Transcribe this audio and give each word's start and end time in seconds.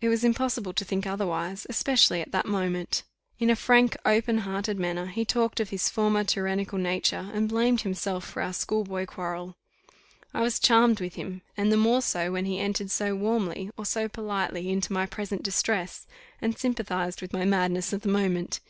It 0.00 0.08
was 0.08 0.22
impossible 0.22 0.72
to 0.72 0.84
think 0.84 1.08
otherwise, 1.08 1.66
especially 1.68 2.20
at 2.20 2.30
that 2.30 2.46
moment. 2.46 3.02
In 3.40 3.50
a 3.50 3.56
frank, 3.56 3.96
open 4.06 4.38
hearted 4.46 4.78
manner, 4.78 5.06
he 5.06 5.24
talked 5.24 5.58
of 5.58 5.70
his 5.70 5.88
former 5.88 6.22
tyrannical 6.22 6.78
nature, 6.78 7.28
and 7.34 7.48
blamed 7.48 7.80
himself 7.80 8.24
for 8.24 8.42
our 8.42 8.52
schoolboy 8.52 9.06
quarrel. 9.06 9.56
I 10.32 10.42
was 10.42 10.60
charmed 10.60 11.00
with 11.00 11.16
him, 11.16 11.42
and 11.56 11.72
the 11.72 11.76
more 11.76 12.00
so, 12.00 12.30
when 12.30 12.44
he 12.44 12.60
entered 12.60 12.92
so 12.92 13.16
warmly 13.16 13.70
or 13.76 13.84
so 13.84 14.06
politely 14.08 14.68
into 14.68 14.92
my 14.92 15.04
present 15.04 15.42
distress, 15.42 16.06
and 16.40 16.56
sympathized 16.56 17.20
with 17.20 17.32
my 17.32 17.44
madness 17.44 17.92
of 17.92 18.02
the 18.02 18.08
moment. 18.08 18.60